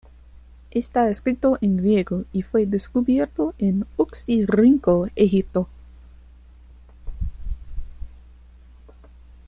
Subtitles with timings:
[0.71, 5.69] Está escrito en griego, y fue descubierto en Oxirrinco, Egipto.